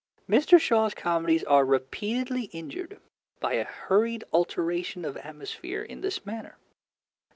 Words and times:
Mr. 0.27 0.59
Shaw's 0.59 0.95
comedies 0.95 1.43
are 1.43 1.63
repeatedly 1.63 2.45
injured 2.45 2.99
by 3.39 3.53
a 3.53 3.63
hurried 3.63 4.23
alteration 4.33 5.05
of 5.05 5.15
atmosphere 5.17 5.83
in 5.83 6.01
this 6.01 6.25
manner. 6.25 6.57